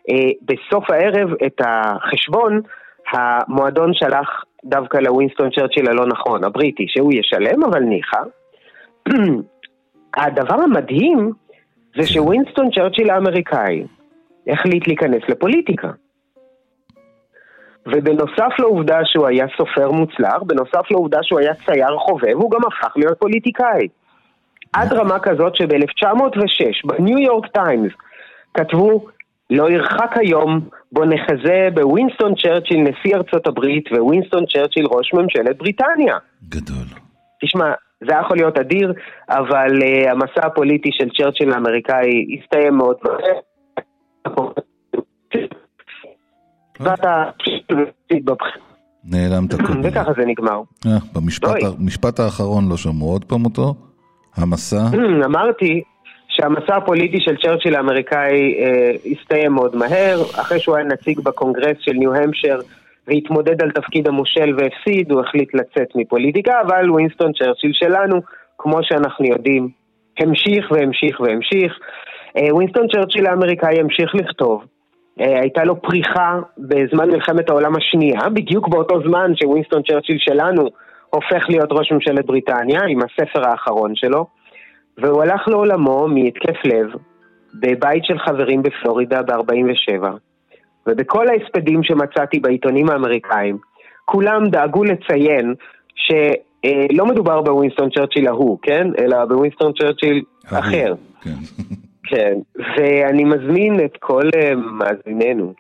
[0.10, 2.62] אה, בסוף הערב את החשבון,
[3.12, 8.22] המועדון שלח דווקא לווינסטון צ'רצ'יל הלא נכון, הבריטי, שהוא ישלם, אבל ניחא.
[10.18, 11.32] הדבר המדהים
[11.98, 13.84] זה שווינסטון צ'רצ'יל האמריקאי
[14.48, 15.92] החליט להיכנס לפוליטיקה.
[17.86, 22.98] ובנוסף לעובדה שהוא היה סופר מוצלח, בנוסף לעובדה שהוא היה צייר חובב, הוא גם הפך
[22.98, 23.88] להיות פוליטיקאי.
[24.74, 27.92] עד רמה כזאת שב-1906 בניו יורק טיימס
[28.54, 29.06] כתבו
[29.50, 30.60] לא ירחק היום
[30.92, 36.18] בו נחזה בווינסטון צ'רצ'יל נשיא ארצות הברית ווינסטון צ'רצ'יל ראש ממשלת בריטניה.
[36.50, 37.07] גדול.
[37.42, 38.94] תשמע, זה היה יכול להיות אדיר,
[39.30, 42.98] אבל אה, המסע הפוליטי של צ'רצ'יל האמריקאי הסתיים מאוד.
[46.80, 47.24] ואתה
[49.04, 50.62] נעלמת כל וככה זה נגמר.
[50.86, 50.98] אה,
[51.80, 53.76] במשפט האחרון לא שמעו עוד פעם אותו?
[54.36, 54.84] המסע?
[55.26, 55.82] אמרתי
[56.28, 61.94] שהמסע הפוליטי של צ'רצ'יל האמריקאי אה, הסתיים מאוד מהר, אחרי שהוא היה נציג בקונגרס של
[61.94, 62.60] ניו-המפשייר
[63.08, 68.22] והתמודד על תפקיד המושל והפסיד, הוא החליט לצאת מפוליטיקה, אבל ווינסטון צ'רצ'יל שלנו,
[68.58, 69.70] כמו שאנחנו יודעים,
[70.20, 71.80] המשיך והמשיך והמשיך.
[72.38, 74.64] אה, ווינסטון צ'רצ'יל האמריקאי המשיך לכתוב.
[75.22, 80.70] אה, הייתה לו פריחה בזמן מלחמת העולם השנייה, בדיוק באותו זמן שווינסטון צ'רצ'יל שלנו
[81.10, 84.26] הופך להיות ראש ממשלת בריטניה עם הספר האחרון שלו,
[84.98, 86.88] והוא הלך לעולמו מהתקף לב
[87.54, 90.27] בבית של חברים בפלורידה ב-47.
[90.88, 93.58] ובכל ההספדים שמצאתי בעיתונים האמריקאים,
[94.06, 95.54] כולם דאגו לציין
[95.96, 98.88] שלא מדובר בווינסטון צ'רצ'יל ההוא, כן?
[99.00, 100.94] אלא בווינסטון צ'רצ'יל אחר.
[101.22, 101.30] כן.
[102.04, 102.34] כן,
[102.78, 105.54] ואני מזמין את כל אה, מאזיננו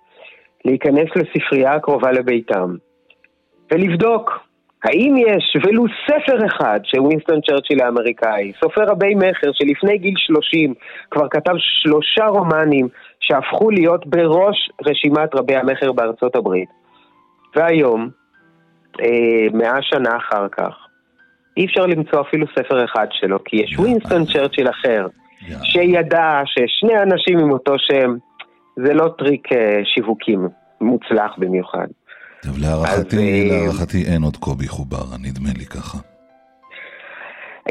[0.65, 2.75] להיכנס לספרייה הקרובה לביתם
[3.71, 4.47] ולבדוק
[4.83, 10.73] האם יש ולו ספר אחד שווינסטון צ'רצ'יל האמריקאי, סופר רבי מכר שלפני גיל 30
[11.11, 12.87] כבר כתב שלושה רומנים
[13.19, 16.69] שהפכו להיות בראש רשימת רבי המכר בארצות הברית.
[17.55, 18.09] והיום,
[19.01, 20.73] אה, מאה שנה אחר כך,
[21.57, 25.07] אי אפשר למצוא אפילו ספר אחד שלו, כי יש ווינסטון צ'רצ'יל אחר,
[25.47, 25.57] יא.
[25.63, 28.15] שידע ששני אנשים עם אותו שם,
[28.75, 30.47] זה לא טריק אה, שיווקים
[30.81, 31.87] מוצלח במיוחד.
[32.43, 35.97] טוב, להערכתי, אז, אה, להערכתי אין עוד קובי חוברה, נדמה לי ככה.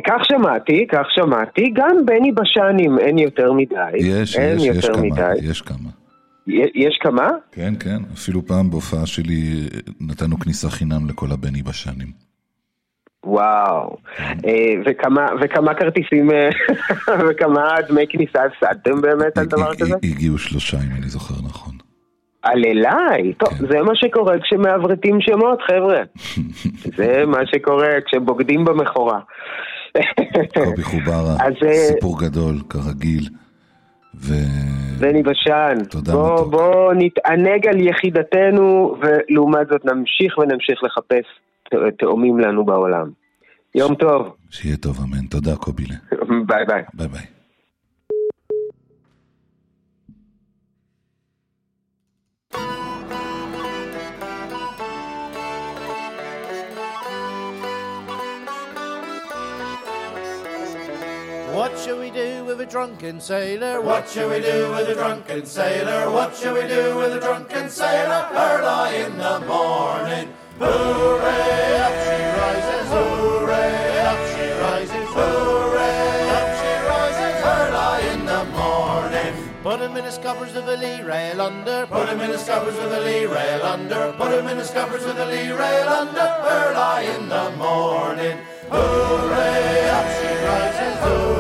[0.07, 3.77] כך שמעתי, כך שמעתי, גם בני בשנים אין יותר מדי.
[3.97, 5.33] יש, אין יש, יש כמה, מדי.
[5.43, 5.91] יש כמה.
[6.75, 7.29] יש כמה?
[7.53, 9.35] כן, כן, אפילו פעם בהופעה שלי
[9.75, 12.09] אה, נתנו כניסה חינם לכל הבני בשנים.
[13.25, 13.97] וואו.
[14.17, 14.23] כן.
[14.47, 14.53] אה,
[14.87, 16.49] וכמה, וכמה כרטיסים, אה,
[17.31, 19.95] וכמה דמי כניסה הפסדתם באמת על דבר כזה?
[19.95, 21.75] הג- הגיעו שלושה, אם אני זוכר נכון.
[22.43, 23.33] על אליי?
[23.33, 23.67] טוב, כן.
[23.69, 26.03] זה מה שקורה כשמעברתים שמות, חבר'ה.
[26.97, 29.21] זה מה שקורה כשבוגדים במכורה.
[30.65, 33.29] קובי חוברה, אה, סיפור גדול, כרגיל.
[34.15, 34.35] ו...
[34.99, 35.75] בני בשן,
[36.13, 36.51] בוא.
[36.51, 41.25] בוא נתענג על יחידתנו, ולעומת זאת נמשיך ונמשיך לחפש
[41.99, 43.11] תאומים לנו בעולם.
[43.75, 45.27] יום טוב, שיהיה טוב, אמן.
[45.27, 45.95] תודה, קובילה.
[46.49, 46.83] ביי ביי.
[46.95, 47.36] ביי ביי.
[61.67, 63.81] What shall we do with a drunken sailor?
[63.81, 66.09] What shall we do with a drunken sailor?
[66.13, 68.29] What shall we do with a drunken sailor?
[68.31, 70.33] Early in the morning.
[70.61, 78.45] Hooray, up she rises, hooray, up she rises, hooray, up she rises, early in the
[78.55, 79.35] morning.
[79.65, 82.77] Put him in the scuppers with the lee rail under, put him in the scuppers
[82.77, 86.29] with the lee rail under, put him in the scuppers with the lee rail under,
[86.47, 88.39] early in the morning.
[88.71, 91.36] Hooray, up she rises, hooray,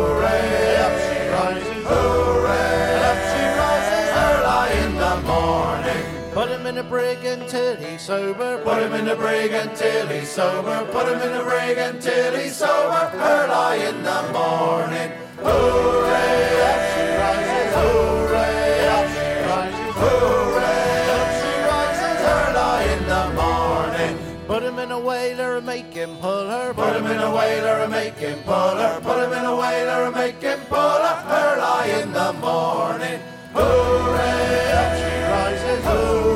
[6.87, 11.33] brig until he's sober, put him in a brig until he's sober, put him in
[11.41, 15.11] a brig until he's sober, early in the morning.
[15.39, 23.25] Hooray, up she rises, hooray, up she rises, hooray, up she rises, early in the
[23.43, 24.15] morning.
[24.47, 26.73] Put him in a whaler and make him pull her.
[26.73, 29.01] Put him in a whaler and make him pull her.
[29.03, 31.17] Put him in a whaler and make him pull her.
[31.29, 33.21] Early in the morning.
[33.53, 35.85] Hooray, up she rises.
[35.85, 36.36] Hooray,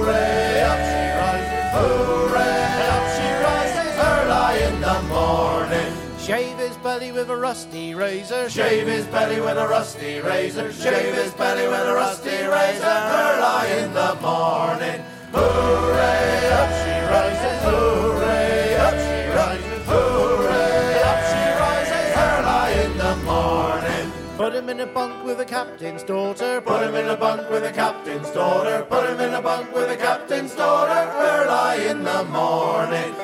[6.31, 8.49] Shave his belly with a rusty razor.
[8.49, 10.73] Shave his belly with a rusty razor.
[10.73, 12.87] Shave his belly with a rusty razor.
[12.87, 15.03] Early in the morning.
[15.33, 17.59] Hooray, up she rises.
[17.67, 19.83] Hooray, up she rises.
[19.91, 22.15] Hooray, up she rises.
[22.23, 24.13] Early in the morning.
[24.37, 26.61] Put him in a bunk with a captain's daughter.
[26.61, 28.87] Put him in a bunk with a captain's daughter.
[28.89, 31.11] Put him in a bunk with a captain's daughter.
[31.11, 33.20] Early in the morning.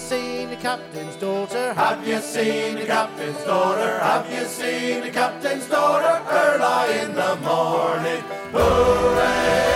[0.00, 1.74] Seen the captain's daughter?
[1.74, 3.98] Have you seen the captain's daughter?
[4.00, 6.14] Have you seen the captain's daughter?
[6.30, 8.22] Early in the morning.
[8.50, 9.69] Hooray,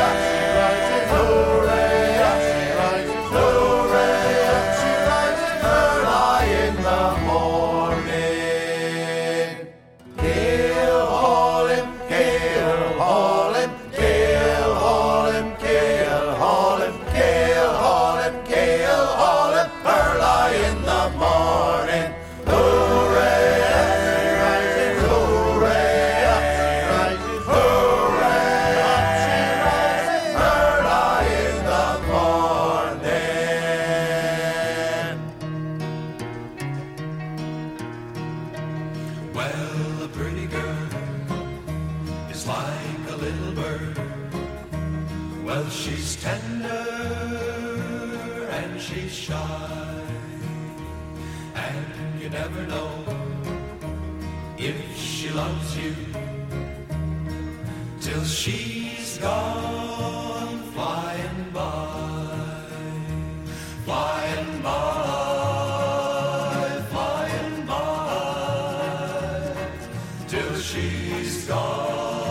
[71.46, 72.23] God.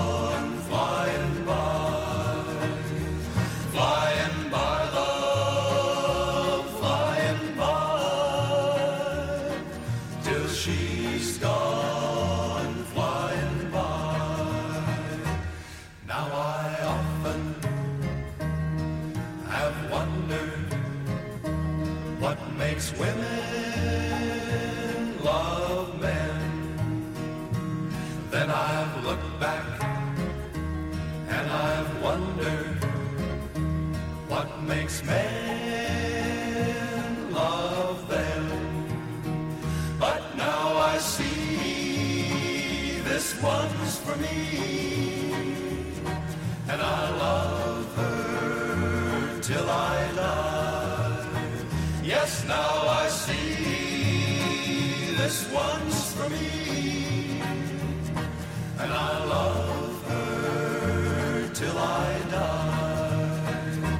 [61.83, 63.99] I die.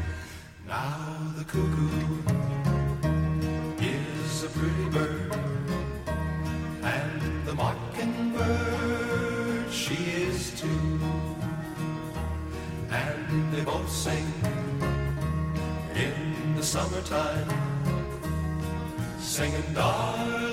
[0.67, 1.89] Now the cuckoo.
[3.85, 5.35] Is a pretty bird,
[6.81, 9.03] and the mockingbird
[9.69, 10.99] she is too,
[12.89, 14.25] and they both sing
[15.95, 17.49] in the summertime,
[19.19, 20.52] singing, darling,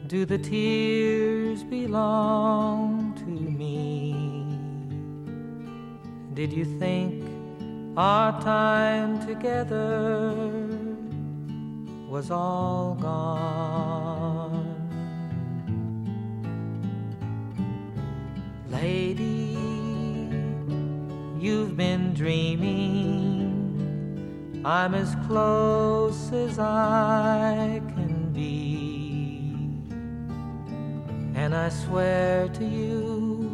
[0.07, 3.29] Do the tears belong to
[3.61, 4.13] me?
[6.33, 7.23] Did you think
[7.95, 10.33] our time together
[12.09, 14.10] was all gone?
[24.63, 29.55] I'm as close as I can be.
[31.33, 33.49] And I swear to you,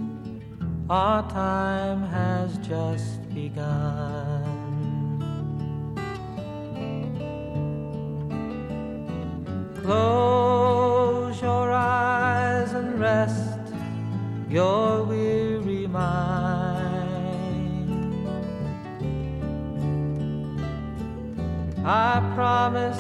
[0.89, 4.43] our time has just begun.
[9.81, 10.26] Close
[22.77, 22.99] promise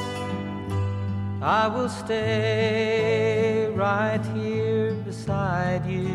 [1.41, 6.07] I will stay right here beside you.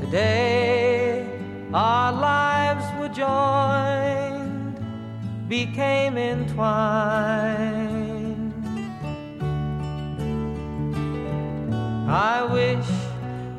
[0.00, 1.24] Today,
[1.72, 4.78] our lives were joined,
[5.48, 6.58] became entwined.
[12.08, 12.88] I wish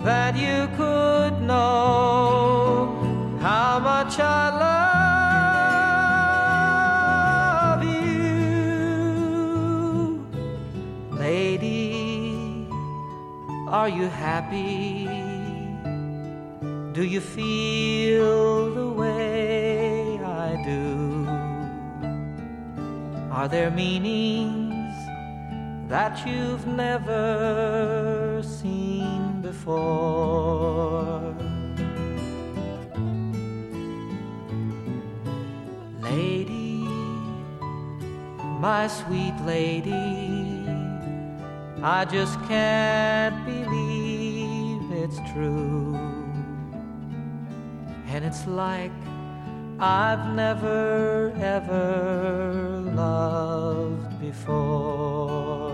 [0.04, 2.39] that you could know
[13.90, 15.06] are you happy?
[16.94, 21.26] Do you feel the way I do?
[23.32, 24.96] Are there meanings
[25.90, 31.36] that you've never seen before?
[36.02, 36.86] Lady,
[38.68, 40.30] my sweet lady,
[41.82, 43.59] I just can't believe
[45.40, 45.96] true.
[48.12, 48.92] And it's like
[49.80, 55.70] I've never ever loved before.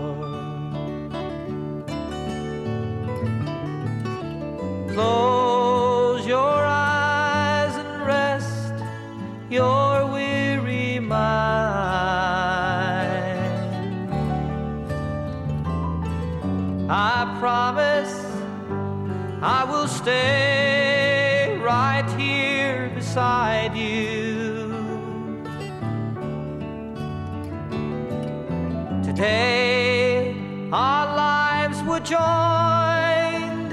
[4.94, 8.74] Close your eyes and rest
[9.50, 11.16] your weary mind.
[16.88, 17.95] I promise
[19.48, 24.74] I will stay right here beside you.
[29.04, 30.34] Today,
[30.72, 33.70] our lives were joined,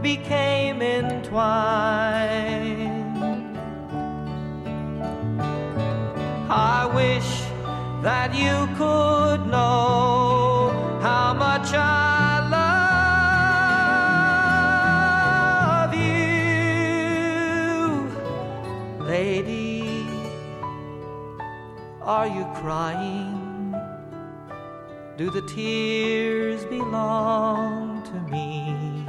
[0.00, 1.34] became entwined.
[6.48, 7.42] I wish
[8.02, 10.70] that you could know
[11.02, 12.15] how much I
[22.06, 23.74] Are you crying?
[25.16, 29.04] Do the tears belong to me?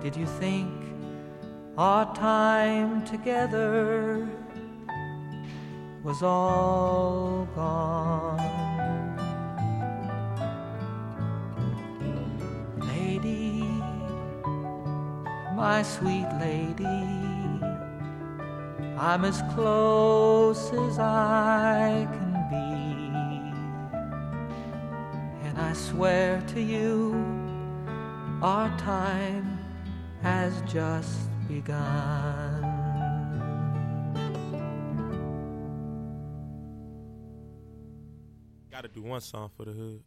[0.00, 0.72] Did you think
[1.76, 4.26] our time together
[6.02, 8.38] was all gone?
[12.78, 13.60] Lady,
[15.54, 17.27] my sweet lady,
[19.00, 22.56] I'm as close as I can be.
[25.46, 27.14] And I swear to you,
[28.42, 29.56] our time
[30.20, 32.64] has just begun.
[38.72, 40.02] Gotta do one song for the hood.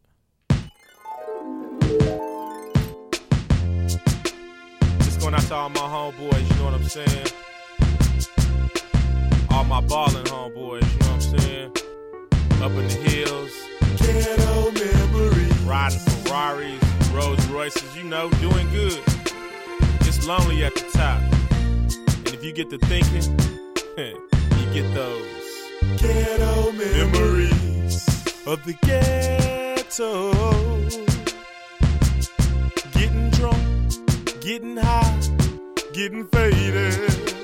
[4.98, 7.26] Just going out to all my homeboys, you know what I'm saying?
[9.72, 11.70] My ballin' homeboys, you know what I'm saying?
[12.60, 13.50] Up in the hills.
[13.96, 15.60] Ghetto memories.
[15.60, 19.00] Riding Ferraris, Rolls Royces, you know, doing good.
[20.02, 21.22] It's lonely at the top.
[21.22, 23.22] And if you get to thinking,
[23.96, 25.26] you get those
[25.98, 28.06] ghetto memories
[28.46, 30.34] of the ghetto.
[32.92, 35.18] Getting drunk, getting high,
[35.94, 37.41] getting faded.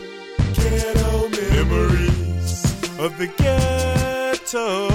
[0.70, 2.62] Ghetto memories
[2.98, 4.88] of the ghetto.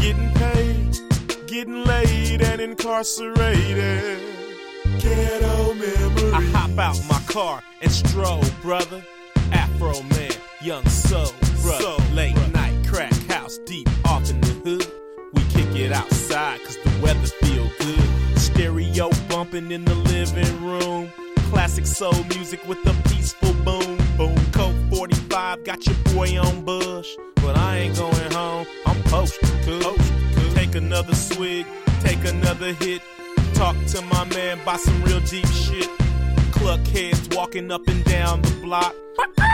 [0.00, 4.20] Getting paid, getting laid, and incarcerated.
[4.98, 6.32] Ghetto memories.
[6.32, 9.04] I hop out my car and stroll, brother.
[9.52, 12.02] Afro man, young soul, brother.
[12.14, 14.90] Late night, crack house, deep off in the hood.
[15.34, 18.40] We kick it outside cause the weather feel good.
[18.40, 21.12] Stereo bumping in the living room.
[21.64, 23.96] Classic soul music with a peaceful boom.
[24.18, 27.16] Boom, Coke 45, got your boy on bush.
[27.36, 29.96] But I ain't going home, I'm posted, cool.
[30.52, 31.64] Take another swig,
[32.00, 33.00] take another hit.
[33.54, 35.88] Talk to my man about some real deep shit.
[36.52, 38.94] Cluck heads walking up and down the block.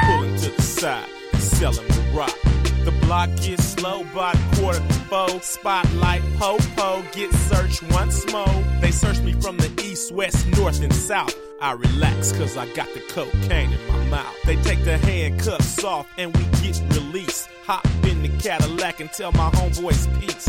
[0.06, 1.06] Pulling to the side,
[1.38, 2.36] selling the rock.
[2.84, 5.40] The block gets slow by quarter to four.
[5.42, 8.64] Spotlight, po-po, get searched once more.
[8.80, 11.36] They search me from the east, west, north, and south.
[11.60, 14.36] I relax cause I got the cocaine in my mouth.
[14.46, 17.48] They take the handcuffs off and we get released.
[17.64, 20.48] Hop in the Cadillac and tell my homeboys peace.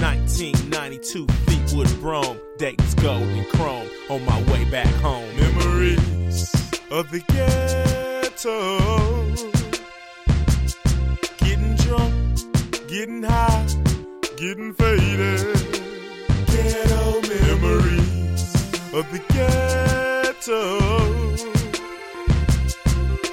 [0.00, 5.28] 1992 Fleetwood Brougham, Dayton's gold and chrome on my way back home.
[5.36, 6.52] Memories
[6.90, 8.78] of the ghetto.
[11.38, 13.66] Getting drunk, getting high,
[14.36, 15.63] getting faded.
[18.94, 20.78] Of the ghetto.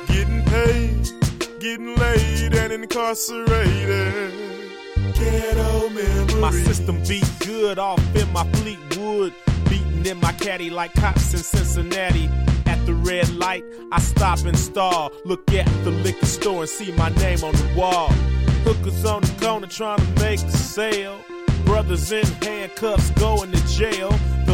[0.07, 4.34] Getting paid, getting laid, and incarcerated.
[5.14, 6.36] Ghetto memories.
[6.38, 9.36] My system beat good off in my Fleetwood.
[9.70, 12.28] Beating in my caddy like cops in Cincinnati.
[12.66, 15.12] At the red light, I stop and stall.
[15.26, 18.09] Look at the liquor store and see my name on the wall.
[18.66, 21.20] Hookers on the corner trying to make a sale.
[21.66, 24.12] Brothers in handcuffs going to jail.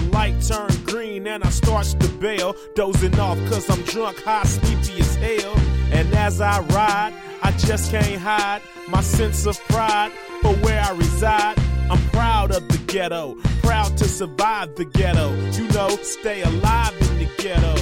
[0.07, 2.55] The light turned green and I starts to bail.
[2.75, 5.53] Dozing off cause I'm drunk, high, sleepy as hell.
[5.91, 10.91] And as I ride, I just can't hide my sense of pride for where I
[10.91, 11.59] reside.
[11.89, 15.33] I'm proud of the ghetto, proud to survive the ghetto.
[15.51, 17.75] You know, stay alive in the ghetto.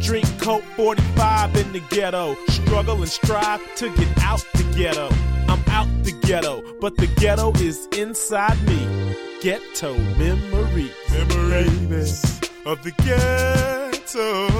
[0.00, 2.36] Drink Coke 45 in the ghetto.
[2.48, 5.10] Struggle and strive to get out the ghetto.
[5.46, 9.09] I'm out the ghetto, but the ghetto is inside me.
[9.42, 14.50] Ghetto memories, memories of the ghetto.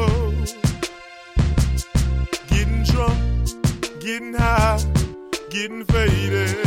[2.49, 4.83] Getting drunk, getting high,
[5.51, 6.67] getting faded.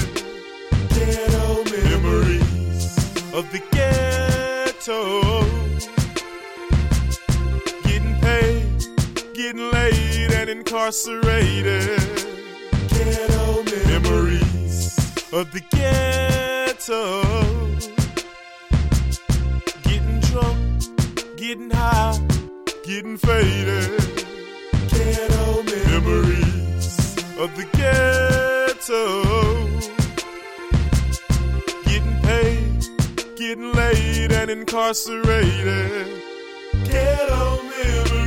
[0.89, 2.97] Ghetto memories
[3.33, 5.21] of the ghetto.
[7.81, 11.97] Getting paid, getting laid, and incarcerated.
[12.89, 14.95] Ghetto memories
[15.33, 17.23] of the ghetto.
[21.43, 22.17] Getting high,
[22.85, 23.99] getting faded.
[24.87, 29.05] Ghetto memories of the ghetto.
[31.83, 36.07] Getting paid, getting laid, and incarcerated.
[36.85, 38.22] Ghetto memories.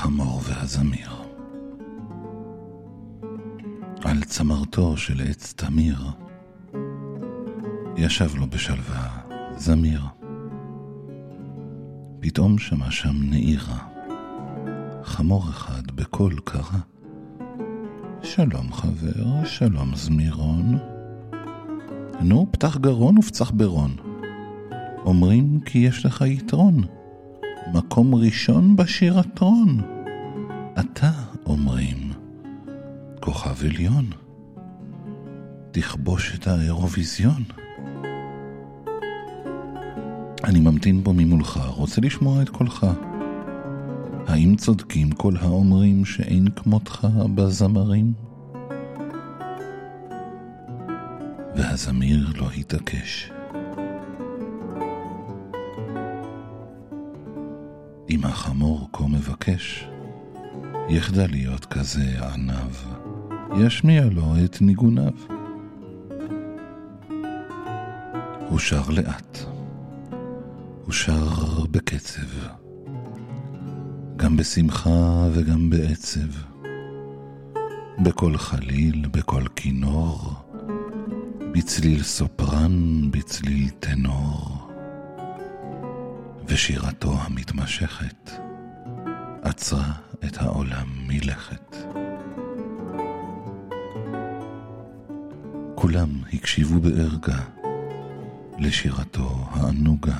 [0.00, 1.10] החמור והזמיר.
[4.04, 5.98] על צמרתו של עץ תמיר
[7.96, 9.08] ישב לו בשלווה
[9.56, 10.02] זמיר.
[12.20, 13.78] פתאום שמע שם נעירה,
[15.02, 16.80] חמור אחד בקול קרא.
[18.22, 20.78] שלום חבר, שלום זמירון.
[22.20, 23.96] נו, פתח גרון ופצח ברון.
[25.04, 26.84] אומרים כי יש לך יתרון,
[27.74, 29.80] מקום ראשון בשירתרון.
[30.80, 31.10] אתה,
[31.46, 32.12] אומרים,
[33.20, 34.10] כוכב עליון.
[35.70, 37.42] תכבוש את האירוויזיון.
[40.44, 42.86] אני ממתין פה ממולך, רוצה לשמוע את קולך.
[44.26, 48.12] האם צודקים כל האומרים שאין כמותך בזמרים?
[51.56, 53.30] והזמיר לא התעקש.
[58.20, 59.88] אם החמור כה מבקש,
[60.88, 62.70] יחדל להיות כזה עניו,
[63.58, 65.12] ישמיע לו את ניגוניו.
[68.48, 69.38] הוא שר לאט,
[70.84, 72.26] הוא שר בקצב,
[74.16, 76.30] גם בשמחה וגם בעצב,
[78.02, 80.34] בקול חליל, בקול כינור,
[81.52, 84.59] בצליל סופרן, בצליל טנור.
[86.52, 88.30] ושירתו המתמשכת
[89.42, 89.92] עצרה
[90.24, 91.76] את העולם מלכת.
[95.74, 97.38] כולם הקשיבו בערגה
[98.58, 100.18] לשירתו הענוגה.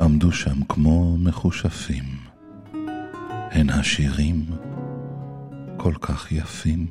[0.00, 2.04] עמדו שם כמו מחושפים,
[3.50, 4.44] הן השירים
[5.76, 6.86] כל כך יפים.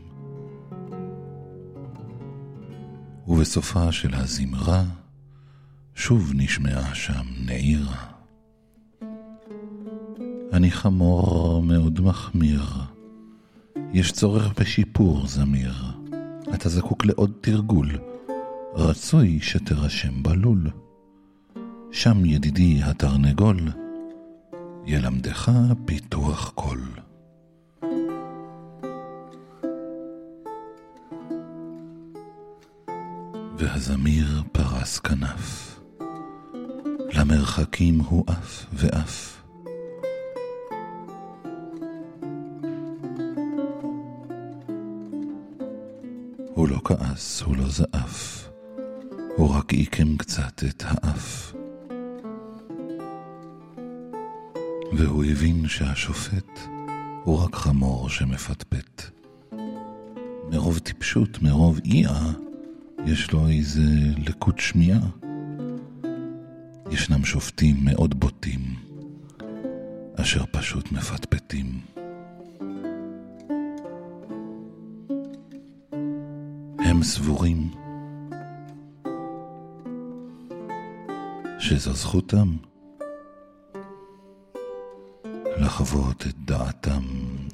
[3.27, 4.83] ובסופה של הזמרה
[5.95, 8.05] שוב נשמעה שם נעירה.
[10.53, 12.63] אני חמור מאוד מחמיר,
[13.93, 15.73] יש צורך בשיפור זמיר.
[16.53, 17.91] אתה זקוק לעוד תרגול,
[18.73, 20.69] רצוי שתירשם בלול.
[21.91, 23.59] שם ידידי התרנגול,
[24.85, 25.51] ילמדך
[25.85, 26.81] פיתוח קול.
[33.57, 35.74] והזמיר פרס כנף.
[37.15, 39.43] למרחקים הוא עף ועף.
[46.53, 48.49] הוא לא כעס, הוא לא זעף,
[49.37, 51.53] הוא רק עיקם קצת את האף.
[54.93, 56.59] והוא הבין שהשופט
[57.23, 59.01] הוא רק חמור שמפטפט.
[60.51, 62.31] מרוב טיפשות, מרוב אי-אה,
[63.05, 63.81] יש לו איזה
[64.17, 65.24] לקות שמיעה.
[66.95, 68.61] ישנם שופטים מאוד בוטים,
[70.15, 71.81] אשר פשוט מפטפטים.
[76.79, 77.71] הם סבורים
[81.59, 82.55] שזו זכותם
[85.57, 87.03] לחוות את דעתם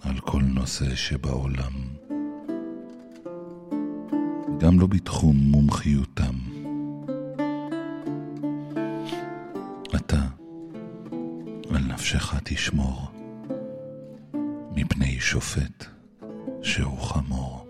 [0.01, 1.73] על כל נושא שבעולם,
[4.59, 6.40] גם לא בתחום מומחיותם.
[11.81, 13.11] על נפשך תשמור
[14.75, 15.85] מפני שופט
[16.61, 17.60] שהוא חמור.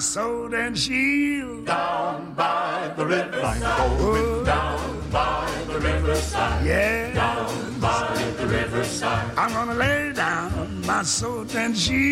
[0.00, 3.40] Sword and shield down by the river.
[3.42, 4.44] Like going oh.
[4.44, 6.66] down by the riverside.
[6.66, 7.12] Yeah.
[7.14, 9.36] Down by the riverside.
[9.36, 12.07] I'm gonna lay down my sword and shield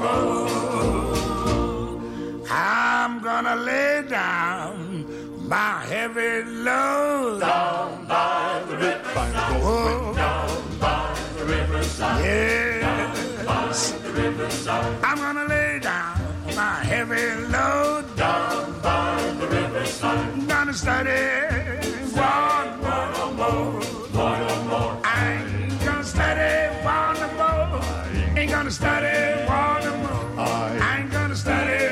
[0.00, 0.80] more.
[2.50, 5.06] I'm gonna lay down
[5.48, 9.02] my heavy load down by the river.
[9.62, 10.12] Oh.
[10.14, 12.24] Down by the riverside.
[12.24, 13.94] Yes.
[14.04, 15.04] Riverside.
[15.04, 16.18] I'm gonna lay down
[16.54, 20.18] my heavy load down by the riverside.
[20.18, 21.20] I'm gonna study
[22.14, 23.79] one more.
[28.70, 30.38] Study one more.
[30.38, 31.89] I ain't gonna study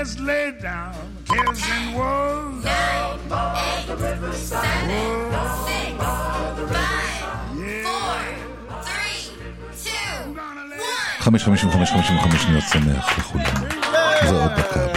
[0.00, 0.94] Yes, lay down
[1.28, 2.64] cares and woes.
[2.64, 4.70] Down by the riverside.
[11.20, 13.44] חמש חמישים וחמש חמישים וחמש שניות שמח לכולם.
[14.28, 14.89] זה עוד דקה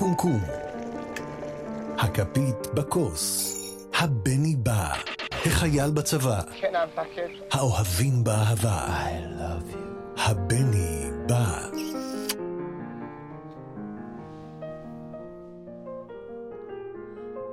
[0.00, 0.40] המים בקומקום.
[1.98, 3.54] הכפית בכוס.
[3.94, 4.92] הבני בא.
[5.46, 6.40] החייל בצבא.
[7.52, 8.86] האוהבים באהבה.
[8.86, 10.20] I love you.
[10.20, 11.68] הבני בא.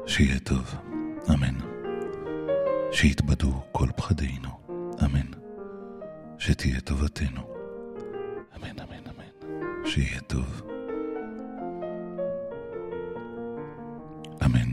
[0.08, 0.76] שיהיה טוב,
[1.30, 1.56] אמן.
[2.92, 4.50] שיתבדו כל פחדינו,
[5.06, 5.32] אמן.
[6.38, 7.42] שתהיה טובתנו,
[8.56, 9.86] אמן, אמן, אמן.
[9.86, 10.65] שיהיה טוב.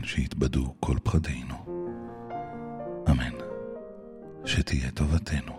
[0.03, 1.55] שיתבדו כל פחדינו,
[3.09, 3.33] אמן.
[4.45, 5.53] שתהיה טובתנו,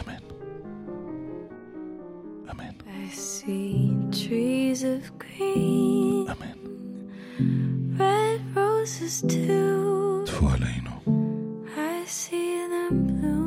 [0.00, 0.24] אמן.
[2.50, 2.74] אמן.
[3.12, 6.26] see trees of green,
[7.98, 10.26] red roses too.
[10.26, 10.90] טפו עלינו.
[11.76, 13.39] I see them bloom